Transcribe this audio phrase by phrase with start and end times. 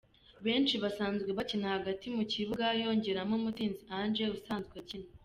[0.45, 5.09] benshi basanzwe bakina hagati mu kibuga yongeramo Mutsinzi Ange usanzwe akina